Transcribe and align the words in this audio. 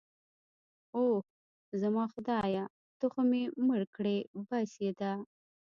اوه، 0.95 1.17
زما 1.81 2.03
خدایه 2.13 2.65
ته 2.99 3.05
خو 3.11 3.21
مې 3.29 3.43
مړ 3.67 3.81
کړې. 3.95 4.17
بس 4.47 4.71
يې 4.83 4.91
ده. 4.99 5.11